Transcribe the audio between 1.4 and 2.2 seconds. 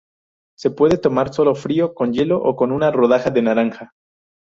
frío, con